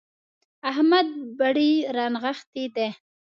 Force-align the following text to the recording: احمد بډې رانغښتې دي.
احمد 0.69 1.07
بډې 1.37 1.71
رانغښتې 1.95 2.63
دي. 2.75 2.89